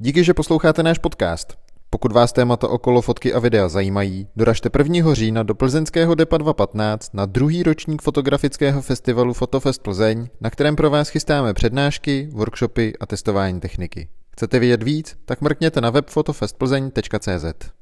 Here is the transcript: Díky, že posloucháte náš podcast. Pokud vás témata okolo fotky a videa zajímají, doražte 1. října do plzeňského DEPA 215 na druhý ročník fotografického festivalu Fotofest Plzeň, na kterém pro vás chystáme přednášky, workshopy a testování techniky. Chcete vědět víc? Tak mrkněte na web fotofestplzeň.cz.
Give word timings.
Díky, 0.00 0.24
že 0.24 0.34
posloucháte 0.34 0.82
náš 0.82 0.98
podcast. 0.98 1.58
Pokud 1.90 2.12
vás 2.12 2.32
témata 2.32 2.68
okolo 2.68 3.02
fotky 3.02 3.34
a 3.34 3.38
videa 3.38 3.68
zajímají, 3.68 4.26
doražte 4.36 4.70
1. 4.78 5.14
října 5.14 5.42
do 5.42 5.54
plzeňského 5.54 6.14
DEPA 6.14 6.36
215 6.38 7.14
na 7.14 7.26
druhý 7.26 7.62
ročník 7.62 8.02
fotografického 8.02 8.82
festivalu 8.82 9.32
Fotofest 9.32 9.82
Plzeň, 9.82 10.28
na 10.40 10.50
kterém 10.50 10.76
pro 10.76 10.90
vás 10.90 11.08
chystáme 11.08 11.54
přednášky, 11.54 12.28
workshopy 12.32 12.92
a 13.00 13.06
testování 13.06 13.60
techniky. 13.60 14.08
Chcete 14.32 14.58
vědět 14.58 14.82
víc? 14.82 15.16
Tak 15.24 15.40
mrkněte 15.40 15.80
na 15.80 15.90
web 15.90 16.10
fotofestplzeň.cz. 16.10 17.77